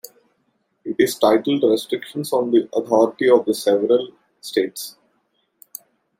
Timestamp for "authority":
2.75-3.29